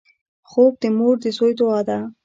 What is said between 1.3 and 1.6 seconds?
زوی